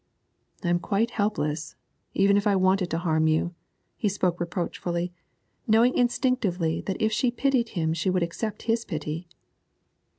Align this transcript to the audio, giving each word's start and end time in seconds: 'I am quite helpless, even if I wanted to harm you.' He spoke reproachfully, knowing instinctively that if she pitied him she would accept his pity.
'I 0.63 0.67
am 0.69 0.79
quite 0.79 1.11
helpless, 1.11 1.75
even 2.15 2.35
if 2.35 2.47
I 2.47 2.55
wanted 2.55 2.89
to 2.89 2.97
harm 2.97 3.27
you.' 3.27 3.53
He 3.97 4.09
spoke 4.09 4.39
reproachfully, 4.39 5.13
knowing 5.67 5.95
instinctively 5.95 6.81
that 6.87 6.99
if 6.99 7.11
she 7.11 7.29
pitied 7.29 7.69
him 7.77 7.93
she 7.93 8.09
would 8.09 8.23
accept 8.23 8.63
his 8.63 8.83
pity. 8.83 9.27